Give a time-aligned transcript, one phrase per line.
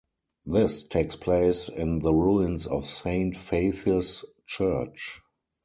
[0.47, 5.21] This takes place in the ruins of Saint Faith's Church.